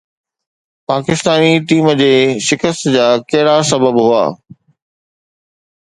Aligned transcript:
Pakistani 0.89 1.51
team 1.73 1.85
جي 2.01 2.11
شڪست 2.47 2.81
جا 2.97 3.07
ڪهڙا 3.29 3.55
سبب 3.73 3.95
هئا؟ 4.07 4.23